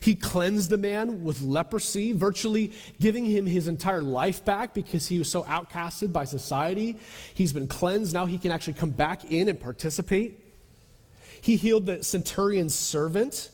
[0.00, 5.18] He cleansed the man with leprosy, virtually giving him his entire life back because he
[5.18, 6.98] was so outcasted by society.
[7.34, 8.12] He's been cleansed.
[8.12, 10.42] Now he can actually come back in and participate.
[11.40, 13.50] He healed the centurion's servant.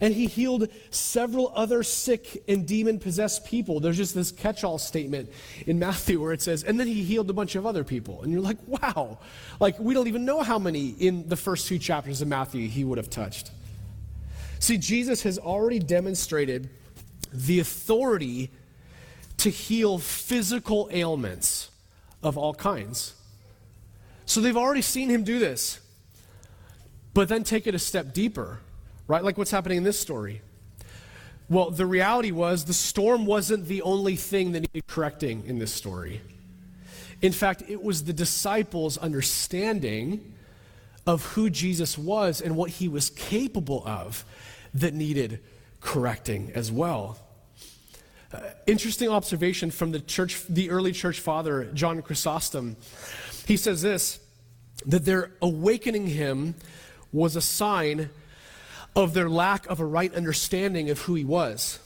[0.00, 3.80] And he healed several other sick and demon possessed people.
[3.80, 5.32] There's just this catch all statement
[5.66, 8.22] in Matthew where it says, and then he healed a bunch of other people.
[8.22, 9.18] And you're like, wow.
[9.58, 12.84] Like, we don't even know how many in the first two chapters of Matthew he
[12.84, 13.50] would have touched.
[14.58, 16.70] See, Jesus has already demonstrated
[17.32, 18.50] the authority
[19.38, 21.70] to heal physical ailments
[22.22, 23.14] of all kinds.
[24.24, 25.80] So they've already seen him do this.
[27.14, 28.60] But then take it a step deeper,
[29.06, 29.22] right?
[29.22, 30.42] Like what's happening in this story.
[31.48, 35.72] Well, the reality was the storm wasn't the only thing that needed correcting in this
[35.72, 36.20] story.
[37.22, 40.34] In fact, it was the disciples' understanding
[41.06, 44.24] of who Jesus was and what he was capable of
[44.80, 45.40] that needed
[45.80, 47.18] correcting as well.
[48.32, 52.76] Uh, interesting observation from the church, the early church father, John Chrysostom.
[53.46, 54.20] He says this
[54.84, 56.54] that their awakening him
[57.12, 58.10] was a sign
[58.94, 61.78] of their lack of a right understanding of who he was.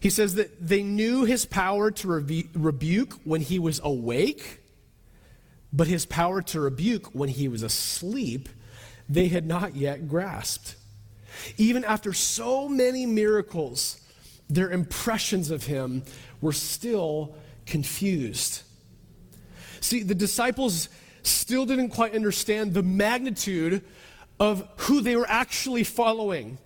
[0.00, 4.60] He says that they knew his power to rebu- rebuke when he was awake,
[5.72, 8.48] but his power to rebuke when he was asleep,
[9.08, 10.76] they had not yet grasped.
[11.56, 14.00] Even after so many miracles,
[14.48, 16.02] their impressions of him
[16.40, 17.34] were still
[17.66, 18.62] confused.
[19.80, 20.88] See, the disciples
[21.22, 23.82] still didn't quite understand the magnitude
[24.38, 26.58] of who they were actually following.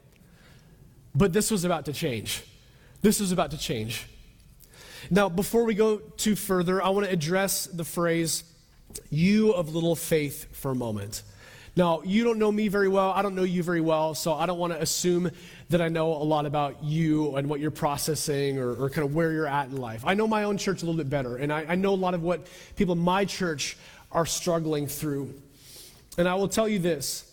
[1.15, 2.43] But this was about to change.
[3.03, 4.07] This was about to change.
[5.11, 8.45] Now, before we go too further, I want to address the phrase,
[9.11, 11.23] you of little faith, for a moment.
[11.77, 13.11] Now, you don't know me very well.
[13.11, 15.31] I don't know you very well, so I don't want to assume
[15.69, 19.15] that I know a lot about you and what you're processing or, or, kind of
[19.15, 20.03] where you're at in life.
[20.07, 22.15] I know my own church a little bit better, and I, I know a lot
[22.15, 23.77] of what people in my church
[24.11, 25.35] are struggling through.
[26.17, 27.31] And I will tell you this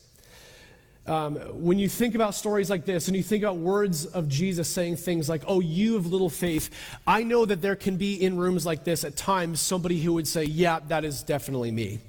[1.07, 4.67] um, when you think about stories like this and you think about words of Jesus
[4.67, 6.69] saying things like, Oh, you of little faith,
[7.07, 10.27] I know that there can be in rooms like this at times somebody who would
[10.27, 11.99] say, Yeah, that is definitely me.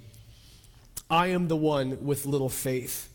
[1.14, 3.08] I am the one with little faith.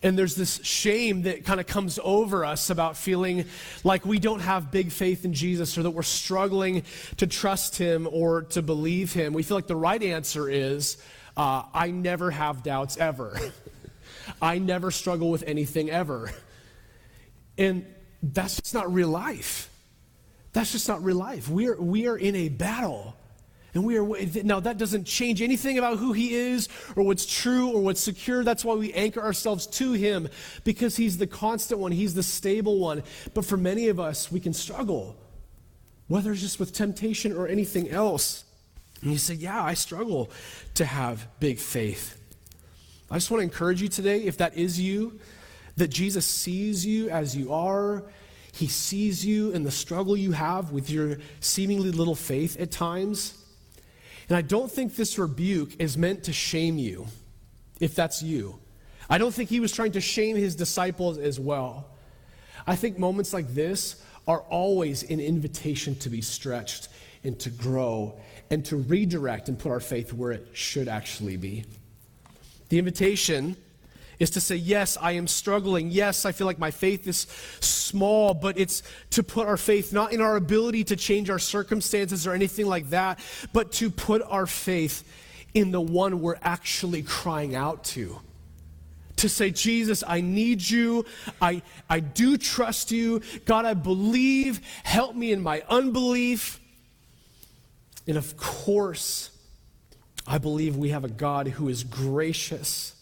[0.00, 3.46] And there's this shame that kind of comes over us about feeling
[3.82, 6.84] like we don't have big faith in Jesus or that we're struggling
[7.16, 9.32] to trust him or to believe him.
[9.32, 10.98] We feel like the right answer is,
[11.36, 13.36] uh, I never have doubts ever.
[14.40, 16.30] I never struggle with anything ever.
[17.58, 17.84] And
[18.22, 19.68] that's just not real life.
[20.52, 21.48] That's just not real life.
[21.48, 23.16] We are, we are in a battle.
[23.74, 24.06] And we are,
[24.42, 28.42] now that doesn't change anything about who he is or what's true or what's secure.
[28.42, 30.28] That's why we anchor ourselves to him
[30.64, 33.04] because he's the constant one, he's the stable one.
[33.32, 35.16] But for many of us, we can struggle,
[36.08, 38.44] whether it's just with temptation or anything else.
[39.02, 40.30] And you say, Yeah, I struggle
[40.74, 42.16] to have big faith.
[43.10, 45.18] I just want to encourage you today, if that is you,
[45.76, 48.04] that Jesus sees you as you are.
[48.52, 53.39] He sees you in the struggle you have with your seemingly little faith at times.
[54.30, 57.08] And I don't think this rebuke is meant to shame you,
[57.80, 58.60] if that's you.
[59.08, 61.88] I don't think he was trying to shame his disciples as well.
[62.64, 66.90] I think moments like this are always an invitation to be stretched
[67.24, 71.64] and to grow and to redirect and put our faith where it should actually be.
[72.68, 73.56] The invitation
[74.20, 75.90] is to say, Yes, I am struggling.
[75.90, 77.26] Yes, I feel like my faith is
[77.60, 82.26] small, but it's to put our faith not in our ability to change our circumstances
[82.26, 83.18] or anything like that,
[83.52, 85.02] but to put our faith
[85.54, 88.20] in the one we're actually crying out to.
[89.16, 91.04] To say, Jesus, I need you.
[91.42, 93.20] I, I do trust you.
[93.44, 94.60] God, I believe.
[94.84, 96.60] Help me in my unbelief.
[98.06, 99.30] And of course,
[100.26, 102.94] I believe we have a God who is gracious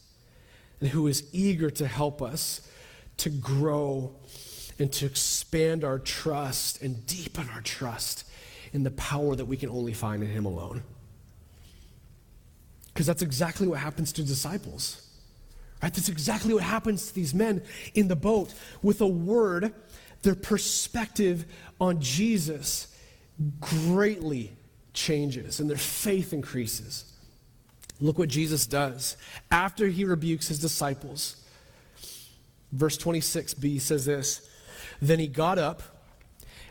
[0.81, 2.69] and who is eager to help us
[3.19, 4.15] to grow
[4.79, 8.25] and to expand our trust and deepen our trust
[8.73, 10.83] in the power that we can only find in Him alone.
[12.93, 15.09] Because that's exactly what happens to disciples.
[15.83, 15.93] Right?
[15.93, 17.63] That's exactly what happens to these men
[17.95, 18.53] in the boat.
[18.83, 19.73] With a word,
[20.23, 21.45] their perspective
[21.81, 22.95] on Jesus
[23.61, 24.53] greatly
[24.93, 27.08] changes and their faith increases.
[28.01, 29.17] Look what Jesus does
[29.51, 31.37] after he rebukes his disciples.
[32.73, 34.49] Verse 26b says this
[35.01, 35.83] Then he got up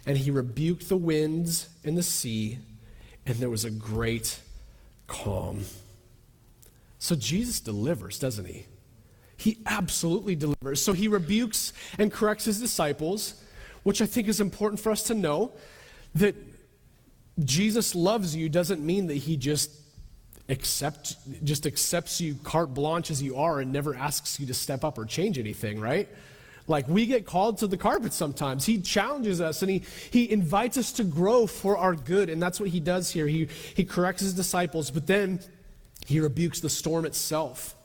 [0.05, 2.59] and he rebuked the winds and the sea,
[3.25, 4.39] and there was a great
[5.07, 5.65] calm.
[6.99, 8.65] So Jesus delivers, doesn't he?
[9.35, 10.81] He absolutely delivers.
[10.81, 13.43] So he rebukes and corrects his disciples,
[13.83, 15.51] which I think is important for us to know
[16.15, 16.35] that
[17.43, 19.71] Jesus loves you doesn't mean that he just
[20.49, 24.83] accept just accepts you carte blanche as you are and never asks you to step
[24.83, 26.07] up or change anything, right?
[26.67, 28.65] Like we get called to the carpet sometimes.
[28.65, 32.29] He challenges us and he, he invites us to grow for our good.
[32.29, 33.27] And that's what he does here.
[33.27, 35.39] He, he corrects his disciples, but then
[36.05, 37.75] he rebukes the storm itself.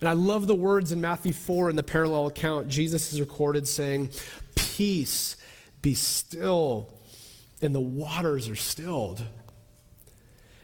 [0.00, 2.68] And I love the words in Matthew 4 in the parallel account.
[2.68, 4.10] Jesus is recorded saying,
[4.56, 5.36] Peace,
[5.80, 6.92] be still.
[7.62, 9.22] And the waters are stilled.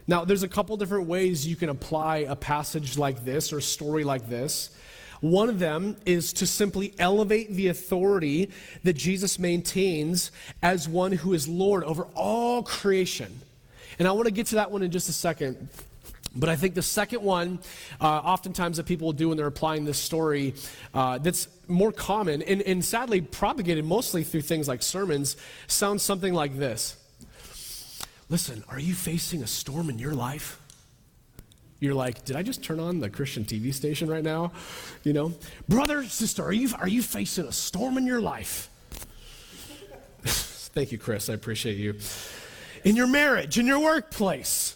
[0.09, 3.61] Now, there's a couple different ways you can apply a passage like this or a
[3.61, 4.71] story like this.
[5.21, 8.49] One of them is to simply elevate the authority
[8.83, 10.31] that Jesus maintains
[10.63, 13.39] as one who is Lord over all creation.
[13.99, 15.69] And I want to get to that one in just a second.
[16.35, 17.59] But I think the second one,
[18.01, 20.55] uh, oftentimes that people will do when they're applying this story,
[20.91, 26.33] uh, that's more common and, and sadly propagated mostly through things like sermons, sounds something
[26.33, 26.95] like this
[28.29, 30.61] Listen, are you facing a storm in your life?
[31.79, 34.51] You're like, did I just turn on the Christian TV station right now?
[35.03, 35.33] You know,
[35.67, 38.69] brother, sister, are you, are you facing a storm in your life?
[40.25, 41.29] Thank you, Chris.
[41.29, 41.95] I appreciate you.
[42.83, 44.75] In your marriage, in your workplace.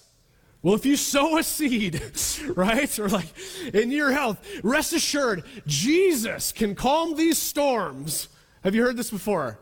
[0.63, 2.01] Well, if you sow a seed,
[2.55, 3.27] right, or like
[3.73, 8.29] in your health, rest assured, Jesus can calm these storms.
[8.63, 9.59] Have you heard this before?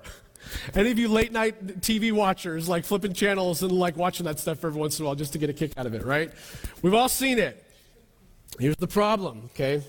[0.74, 4.64] Any of you late night TV watchers, like flipping channels and like watching that stuff
[4.64, 6.32] every once in a while just to get a kick out of it, right?
[6.82, 7.64] We've all seen it.
[8.60, 9.82] Here's the problem, okay?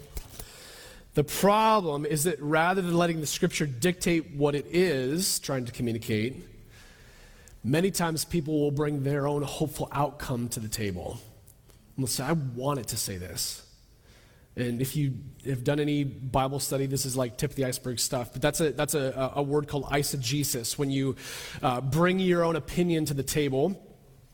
[1.15, 5.73] The problem is that rather than letting the scripture dictate what it is trying to
[5.73, 6.43] communicate,
[7.63, 11.21] many times people will bring their own hopeful outcome to the table.
[11.97, 13.67] And they'll say, I want it to say this.
[14.55, 15.15] And if you
[15.47, 18.33] have done any Bible study, this is like tip of the iceberg stuff.
[18.33, 21.17] But that's a, that's a, a word called eisegesis, when you
[21.63, 23.81] uh, bring your own opinion to the table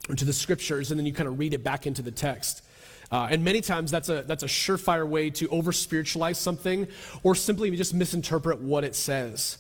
[0.09, 2.65] or to the scriptures and then you kind of read it back into the text.
[3.11, 6.87] Uh, and many times that's a, that's a surefire way to over spiritualize something
[7.23, 9.59] or simply just misinterpret what it says.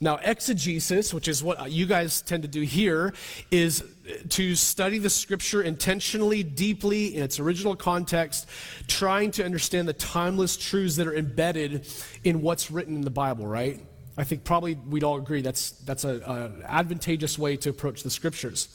[0.00, 3.14] Now, exegesis, which is what you guys tend to do here,
[3.50, 3.84] is
[4.30, 8.48] to study the scripture intentionally, deeply, in its original context,
[8.88, 11.86] trying to understand the timeless truths that are embedded
[12.24, 13.80] in what's written in the Bible, right?
[14.16, 18.68] I think probably we'd all agree that's, that's an advantageous way to approach the scriptures.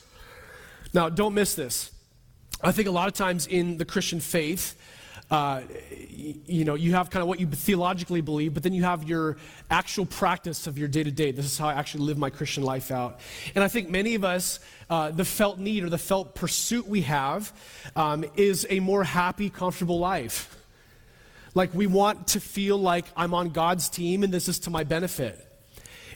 [0.94, 1.92] Now, don't miss this.
[2.62, 4.80] I think a lot of times in the Christian faith,
[5.30, 5.62] uh,
[6.20, 9.38] you know, you have kind of what you theologically believe, but then you have your
[9.70, 11.32] actual practice of your day to day.
[11.32, 13.20] This is how I actually live my Christian life out.
[13.54, 14.60] And I think many of us,
[14.90, 17.52] uh, the felt need or the felt pursuit we have
[17.96, 20.58] um, is a more happy, comfortable life.
[21.54, 24.86] Like we want to feel like I'm on God's team and this is to my
[24.86, 25.44] benefit.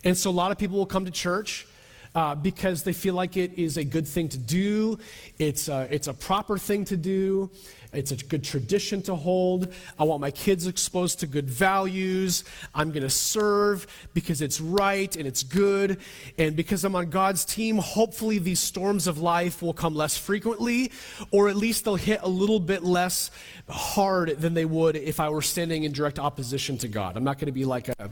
[0.04, 1.67] And so a lot of people will come to church.
[2.13, 5.00] Uh, because they feel like it is a good thing to do,
[5.39, 7.50] it's a, it's a proper thing to do,
[7.93, 9.74] it's a good tradition to hold.
[10.00, 12.43] I want my kids exposed to good values.
[12.74, 16.00] I'm going to serve because it's right and it's good.
[16.38, 20.91] And because I'm on God's team, hopefully these storms of life will come less frequently,
[21.32, 23.30] or at least they'll hit a little bit less
[23.67, 27.17] hard than they would if I were standing in direct opposition to God.
[27.17, 28.10] I'm not going to be like a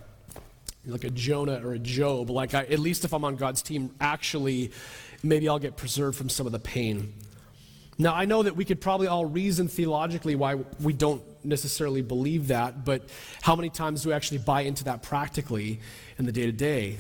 [0.86, 2.30] like a Jonah or a Job.
[2.30, 4.72] Like I, at least if I'm on God's team, actually,
[5.24, 7.14] maybe I'll get preserved from some of the pain.
[7.98, 12.48] Now, I know that we could probably all reason theologically why we don't necessarily believe
[12.48, 13.10] that, but
[13.42, 15.82] how many times do we actually buy into that practically
[16.18, 16.98] in the day to day?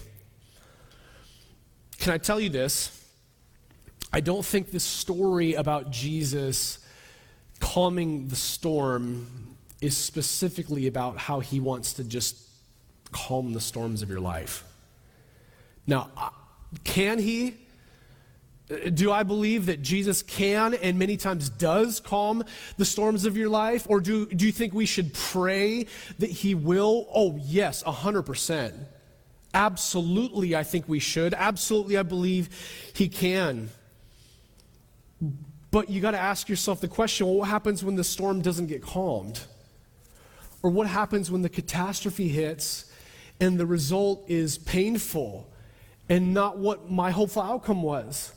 [1.99, 2.95] Can I tell you this?
[4.11, 6.79] I don't think this story about Jesus
[7.59, 12.48] calming the storm is specifically about how he wants to just
[13.12, 14.63] calm the storms of your life.
[15.88, 16.30] Now, uh,
[16.84, 17.56] can he?
[18.93, 22.43] Do I believe that Jesus can and many times does calm
[22.78, 23.88] the storms of your life?
[23.89, 25.88] Or do, do you think we should pray
[26.19, 27.08] that He will?
[27.13, 28.74] Oh, yes, 100%.
[29.56, 31.34] Absolutely, I think we should.
[31.34, 32.50] Absolutely, I believe
[32.93, 33.69] He can.
[35.72, 38.67] But you got to ask yourself the question well, what happens when the storm doesn't
[38.67, 39.41] get calmed?
[40.62, 42.88] Or what happens when the catastrophe hits
[43.39, 45.52] and the result is painful
[46.08, 48.34] and not what my hopeful outcome was?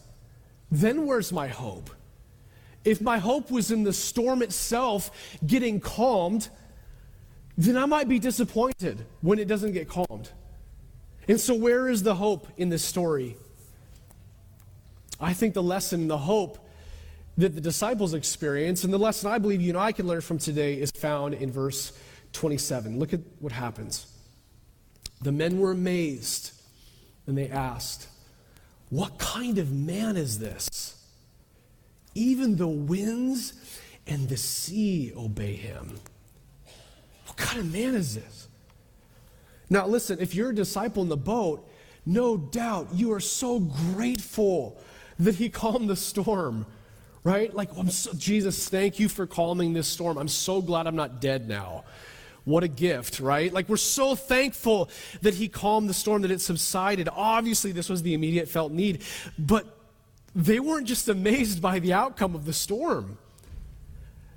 [0.73, 1.91] then where's my hope?
[2.85, 5.11] If my hope was in the storm itself
[5.47, 6.49] getting calmed,
[7.57, 10.31] then I might be disappointed when it doesn't get calmed.
[11.29, 13.37] And so, where is the hope in this story?
[15.21, 16.67] I think the lesson, the hope
[17.37, 20.38] that the disciples experience, and the lesson I believe you and I can learn from
[20.38, 21.93] today is found in verse
[22.33, 22.99] 27.
[22.99, 24.12] Look at what happens.
[25.23, 26.53] The men were amazed,
[27.27, 28.09] and they asked,
[28.91, 30.97] what kind of man is this?
[32.15, 33.55] Even the winds
[34.07, 35.99] and the sea obey him.
[37.27, 38.49] What kind of man is this?
[39.71, 41.67] Now, listen, if you're a disciple in the boat,
[42.05, 44.79] no doubt you are so grateful
[45.19, 46.67] that he calmed the storm,
[47.25, 47.55] right?
[47.55, 50.19] Like, so, Jesus, thank you for calming this storm.
[50.19, 51.85] I'm so glad I'm not dead now.
[52.44, 53.52] What a gift, right?
[53.52, 57.09] Like, we're so thankful that he calmed the storm, that it subsided.
[57.12, 59.03] Obviously, this was the immediate felt need,
[59.38, 59.78] but
[60.34, 63.18] they weren't just amazed by the outcome of the storm.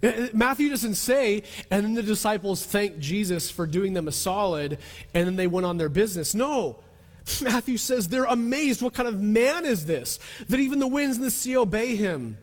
[0.04, 4.12] Uh, uh, Matthew doesn't say, and then the disciples thanked Jesus for doing them a
[4.12, 4.78] solid,
[5.14, 6.36] and then they went on their business.
[6.36, 6.80] No.
[7.42, 8.82] Matthew says they're amazed.
[8.82, 10.20] What kind of man is this?
[10.50, 12.38] That even the winds and the sea obey him.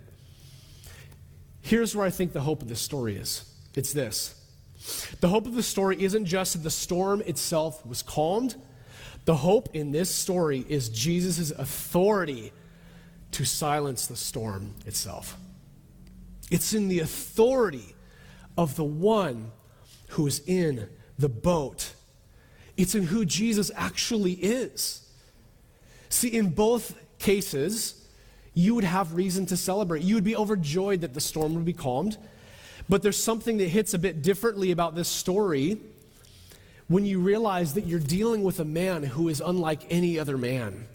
[1.61, 3.45] Here's where I think the hope of this story is
[3.75, 4.42] it's this.
[5.21, 8.57] The hope of the story isn't just that the storm itself was calmed.
[9.25, 12.53] The hope in this story is Jesus' authority
[13.33, 15.37] to silence the storm itself.
[16.51, 17.95] It's in the authority
[18.59, 19.53] of the one
[20.09, 21.95] who is in the boat.
[22.77, 25.09] It's in who Jesus actually is.
[26.09, 28.07] See, in both cases,
[28.55, 30.03] you would have reason to celebrate.
[30.03, 32.19] You would be overjoyed that the storm would be calmed.
[32.89, 35.79] But there's something that hits a bit differently about this story
[36.89, 40.87] when you realize that you're dealing with a man who is unlike any other man,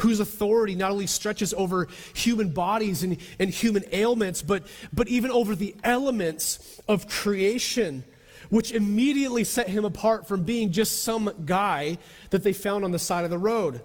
[0.00, 5.30] whose authority not only stretches over human bodies and, and human ailments, but, but even
[5.30, 8.02] over the elements of creation,
[8.50, 11.98] which immediately set him apart from being just some guy
[12.30, 13.80] that they found on the side of the road.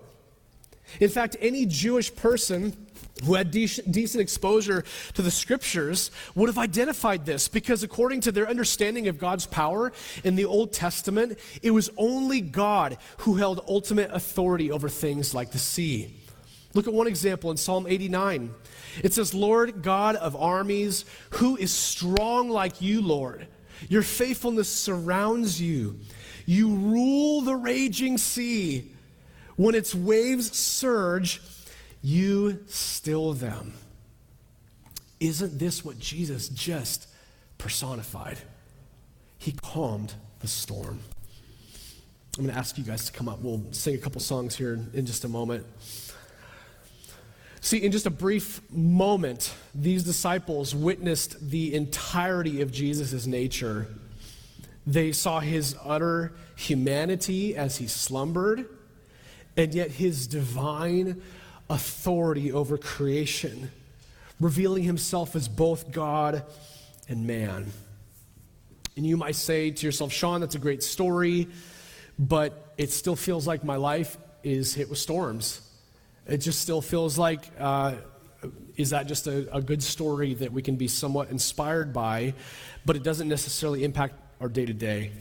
[0.99, 2.73] In fact, any Jewish person
[3.23, 4.83] who had de- decent exposure
[5.13, 9.91] to the scriptures would have identified this because, according to their understanding of God's power
[10.23, 15.51] in the Old Testament, it was only God who held ultimate authority over things like
[15.51, 16.13] the sea.
[16.73, 18.53] Look at one example in Psalm 89.
[19.03, 23.47] It says, Lord God of armies, who is strong like you, Lord?
[23.89, 25.99] Your faithfulness surrounds you.
[26.45, 28.93] You rule the raging sea.
[29.57, 31.41] When its waves surge,
[32.01, 33.73] you still them.
[35.19, 37.07] Isn't this what Jesus just
[37.57, 38.37] personified?
[39.39, 40.99] He calmed the storm.
[42.37, 43.39] I'm going to ask you guys to come up.
[43.41, 45.65] We'll sing a couple songs here in just a moment.
[47.59, 53.87] See, in just a brief moment, these disciples witnessed the entirety of Jesus' nature.
[54.85, 58.69] They saw his utter humanity as he slumbered
[59.57, 61.21] and yet his divine
[61.69, 63.71] authority over creation,
[64.39, 66.43] revealing himself as both God
[67.09, 67.65] and man.
[68.95, 71.47] And you might say to yourself, Sean, that's a great story,
[72.17, 75.61] but it still feels like my life is hit with storms.
[76.27, 77.95] It just still feels like, uh,
[78.75, 82.33] is that just a, a good story that we can be somewhat inspired by,
[82.85, 85.11] but it doesn't necessarily impact our day to day?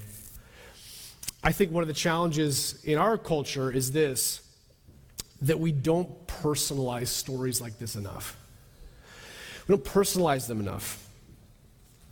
[1.46, 4.42] I think one of the challenges in our culture is this
[5.42, 8.36] that we don't personalize stories like this enough.
[9.68, 11.08] We don't personalize them enough.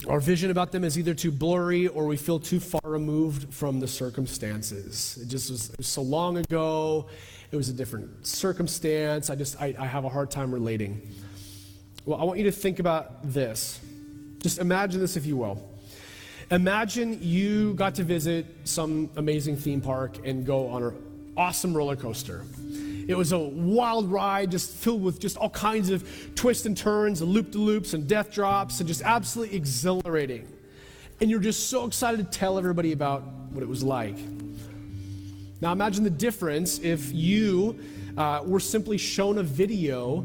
[0.09, 3.81] Our vision about them is either too blurry or we feel too far removed from
[3.81, 5.19] the circumstances.
[5.21, 7.09] It just was, it was so long ago,
[7.51, 9.31] it was a different circumstance.
[9.31, 11.11] I just, I, I have a hard time relating.
[12.05, 13.81] Well, I want you to think about this.
[14.43, 15.74] Just imagine this, if you will.
[16.55, 20.95] Imagine you got to visit some amazing theme park and go on an
[21.37, 22.45] awesome roller coaster.
[23.09, 27.23] It was a wild ride, just filled with just all kinds of twists and turns
[27.23, 30.47] and loop de loops and death drops and just absolutely exhilarating.
[31.21, 34.17] And you're just so excited to tell everybody about what it was like.
[35.61, 37.81] Now imagine the difference if you
[38.17, 40.25] uh, were simply shown a video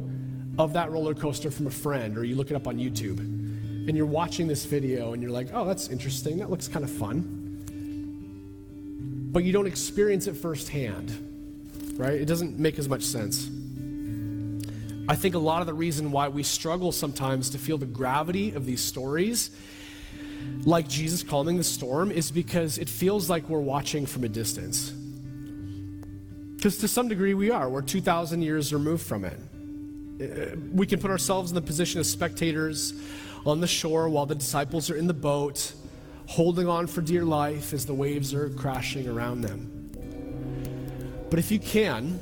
[0.60, 3.39] of that roller coaster from a friend, or you look it up on YouTube,
[3.90, 6.92] and you're watching this video and you're like, oh, that's interesting, that looks kind of
[6.92, 7.36] fun.
[9.34, 11.26] But you don't experience it firsthand
[12.00, 12.14] right?
[12.14, 13.50] It doesn't make as much sense.
[15.10, 18.54] I think a lot of the reason why we struggle sometimes to feel the gravity
[18.54, 19.52] of these stories,
[20.64, 24.92] like Jesus calming the storm, is because it feels like we're watching from a distance.
[26.56, 27.70] Because to some degree we are.
[27.70, 29.38] We're 2,000 years removed from it.
[30.22, 32.94] Uh, we can put ourselves in the position of spectators
[33.46, 35.74] on the shore while the disciples are in the boat,
[36.28, 39.76] holding on for dear life as the waves are crashing around them.
[41.30, 42.20] But if you can,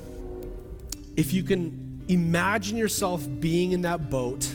[1.15, 4.53] if you can imagine yourself being in that boat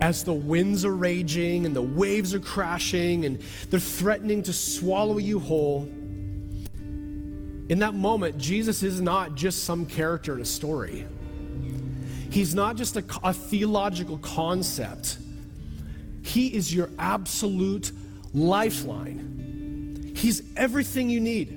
[0.00, 5.18] as the winds are raging and the waves are crashing and they're threatening to swallow
[5.18, 5.82] you whole,
[7.70, 11.06] in that moment, Jesus is not just some character in a story.
[12.28, 15.18] He's not just a, a theological concept.
[16.22, 17.92] He is your absolute
[18.34, 20.12] lifeline.
[20.16, 21.56] He's everything you need.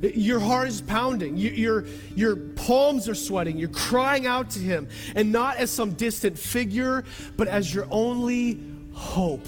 [0.00, 1.36] Your heart is pounding.
[1.36, 3.58] Your, your palms are sweating.
[3.58, 4.88] You're crying out to Him.
[5.16, 7.04] And not as some distant figure,
[7.36, 8.60] but as your only
[8.92, 9.46] hope.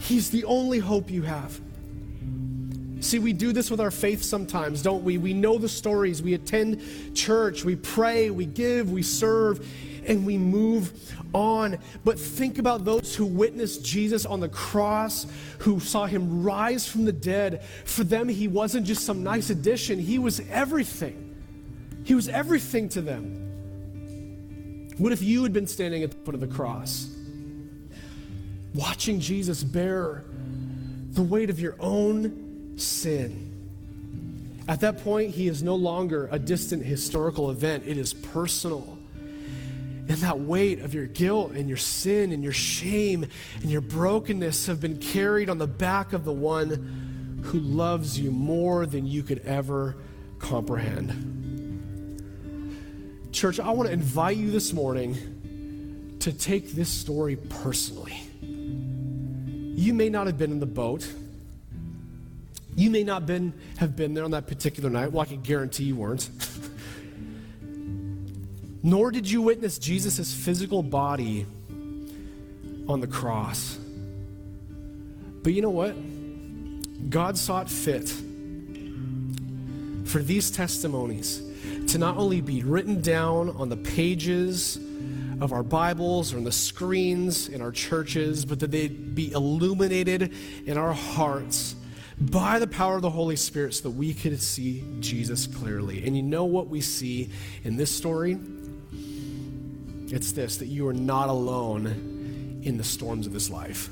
[0.00, 1.60] He's the only hope you have.
[3.00, 5.18] See, we do this with our faith sometimes, don't we?
[5.18, 6.22] We know the stories.
[6.22, 6.82] We attend
[7.14, 7.64] church.
[7.64, 8.30] We pray.
[8.30, 8.90] We give.
[8.90, 9.66] We serve
[10.10, 10.92] and we move
[11.32, 11.78] on.
[12.04, 15.26] But think about those who witnessed Jesus on the cross,
[15.60, 17.62] who saw him rise from the dead.
[17.84, 21.26] For them, he wasn't just some nice addition, he was everything.
[22.04, 23.46] He was everything to them.
[24.98, 27.08] What if you had been standing at the foot of the cross?
[28.74, 30.24] watching Jesus bear
[31.12, 33.46] the weight of your own sin.
[34.68, 38.98] At that point, he is no longer a distant historical event, it is personal.
[40.10, 43.24] And that weight of your guilt and your sin and your shame
[43.62, 48.32] and your brokenness have been carried on the back of the one who loves you
[48.32, 49.94] more than you could ever
[50.40, 51.38] comprehend.
[53.30, 58.20] Church, I want to invite you this morning to take this story personally.
[58.42, 61.08] You may not have been in the boat.
[62.74, 65.12] You may not been, have been there on that particular night.
[65.12, 66.28] Well, I can guarantee you weren't.
[68.82, 71.46] Nor did you witness Jesus' physical body
[72.88, 73.78] on the cross.
[75.42, 75.94] But you know what?
[77.08, 78.08] God saw it fit
[80.04, 81.42] for these testimonies
[81.88, 84.76] to not only be written down on the pages
[85.40, 90.32] of our Bibles or on the screens in our churches, but that they'd be illuminated
[90.66, 91.76] in our hearts
[92.20, 96.04] by the power of the Holy Spirit so that we could see Jesus clearly.
[96.04, 97.30] And you know what we see
[97.64, 98.38] in this story?
[100.12, 103.88] It's this that you are not alone in the storms of this life.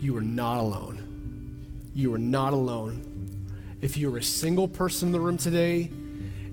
[0.00, 1.90] You are not alone.
[1.94, 3.46] You are not alone.
[3.80, 5.90] If you're a single person in the room today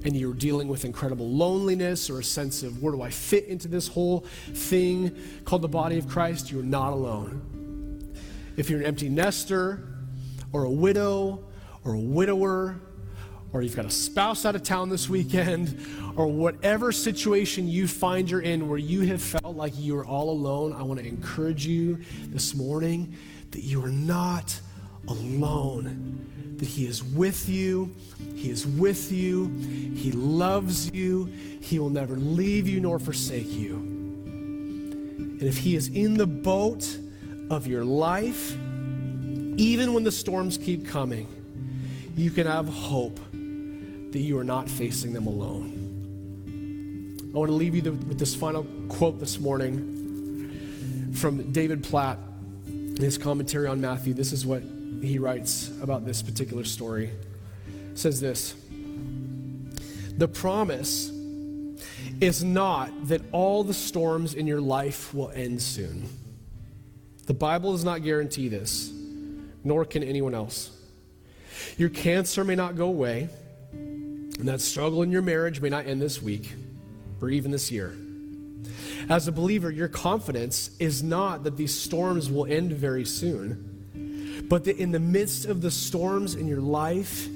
[0.04, 3.68] and you're dealing with incredible loneliness or a sense of where do I fit into
[3.68, 8.14] this whole thing called the body of Christ, you're not alone.
[8.58, 9.88] If you're an empty nester
[10.54, 11.44] or a widow
[11.84, 12.80] or a widower
[13.54, 15.78] or you've got a spouse out of town this weekend,
[16.16, 20.30] or whatever situation you find you're in where you have felt like you are all
[20.30, 22.00] alone, I want to encourage you
[22.30, 23.16] this morning
[23.52, 24.60] that you are not
[25.08, 26.28] alone.
[26.58, 27.94] That He is with you.
[28.36, 29.48] He is with you.
[29.96, 31.26] He loves you.
[31.26, 33.76] He will never leave you nor forsake you.
[33.76, 36.98] And if He is in the boat
[37.50, 38.56] of your life,
[39.58, 41.28] even when the storms keep coming,
[42.16, 43.20] you can have hope
[44.12, 45.90] that you are not facing them alone.
[47.34, 52.18] I want to leave you with this final quote this morning from David Platt
[52.68, 54.14] in his commentary on Matthew.
[54.14, 54.64] This is what
[55.02, 57.12] he writes about this particular story.
[57.92, 58.54] It says this
[60.18, 61.10] The promise
[62.20, 66.08] is not that all the storms in your life will end soon.
[67.28, 68.92] The Bible does not guarantee this,
[69.64, 70.78] nor can anyone else.
[71.78, 73.30] Your cancer may not go away.
[74.42, 76.56] And that struggle in your marriage may not end this week
[77.22, 77.96] or even this year.
[79.08, 84.64] As a believer, your confidence is not that these storms will end very soon, but
[84.64, 87.28] that in the midst of the storms in your life,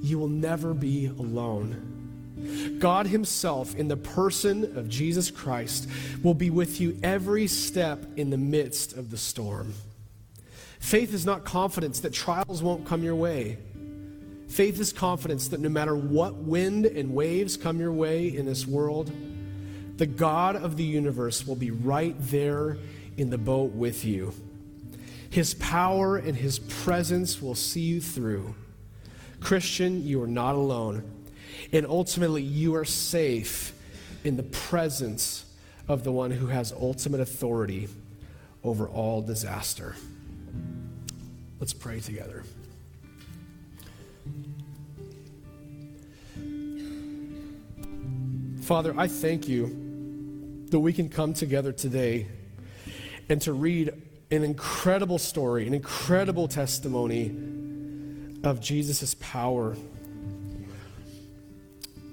[0.00, 2.78] you will never be alone.
[2.78, 5.86] God Himself, in the person of Jesus Christ,
[6.22, 9.74] will be with you every step in the midst of the storm.
[10.80, 13.58] Faith is not confidence that trials won't come your way.
[14.54, 18.64] Faith is confidence that no matter what wind and waves come your way in this
[18.64, 19.10] world,
[19.96, 22.76] the God of the universe will be right there
[23.16, 24.32] in the boat with you.
[25.28, 28.54] His power and his presence will see you through.
[29.40, 31.02] Christian, you are not alone.
[31.72, 33.74] And ultimately, you are safe
[34.22, 35.46] in the presence
[35.88, 37.88] of the one who has ultimate authority
[38.62, 39.96] over all disaster.
[41.58, 42.44] Let's pray together.
[48.64, 52.26] Father, I thank you that we can come together today
[53.28, 53.92] and to read
[54.30, 57.26] an incredible story, an incredible testimony
[58.42, 59.76] of Jesus' power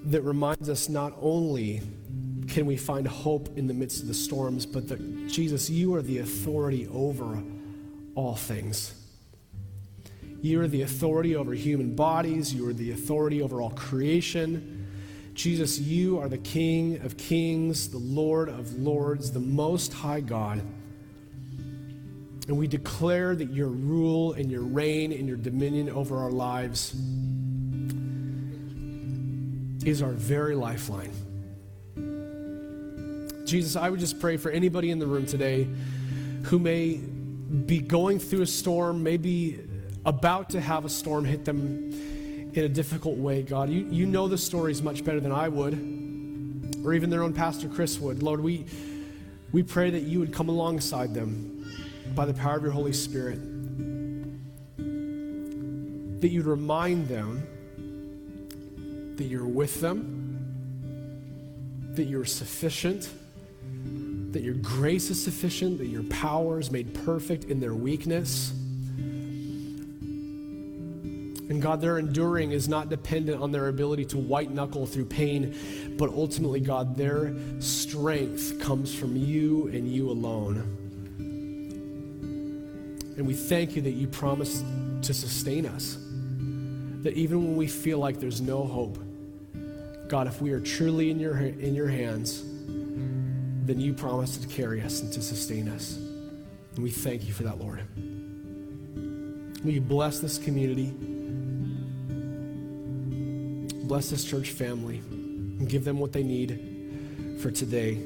[0.08, 1.84] that reminds us not only
[2.50, 5.00] can we find hope in the midst of the storms, but that
[5.30, 7.42] Jesus, you are the authority over
[8.14, 8.94] all things.
[10.42, 14.81] You are the authority over human bodies, you are the authority over all creation.
[15.34, 20.62] Jesus, you are the King of kings, the Lord of lords, the Most High God.
[22.48, 26.94] And we declare that your rule and your reign and your dominion over our lives
[29.86, 31.12] is our very lifeline.
[33.46, 35.68] Jesus, I would just pray for anybody in the room today
[36.44, 39.60] who may be going through a storm, maybe
[40.06, 41.92] about to have a storm hit them
[42.54, 43.70] in a difficult way, God.
[43.70, 45.74] You, you know the stories much better than I would,
[46.84, 48.22] or even their own pastor Chris would.
[48.22, 48.66] Lord, we,
[49.52, 51.66] we pray that you would come alongside them
[52.14, 53.40] by the power of your Holy Spirit,
[56.22, 57.48] that you'd remind them
[59.16, 60.28] that you're with them,
[61.96, 63.10] that you're sufficient,
[64.32, 68.54] that your grace is sufficient, that your power is made perfect in their weakness.
[71.52, 75.96] And God, their enduring is not dependent on their ability to white knuckle through pain,
[75.98, 80.60] but ultimately, God, their strength comes from you and you alone.
[83.18, 84.64] And we thank you that you promise
[85.02, 85.98] to sustain us.
[87.04, 88.98] That even when we feel like there's no hope,
[90.08, 92.44] God, if we are truly in your, in your hands,
[93.66, 95.98] then you promise to carry us and to sustain us.
[95.98, 97.86] And we thank you for that, Lord.
[99.66, 100.94] Will you bless this community?
[103.92, 107.98] Bless this church family and give them what they need for today.